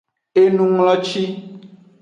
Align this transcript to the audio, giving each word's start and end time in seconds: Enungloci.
Enungloci. 0.41 1.23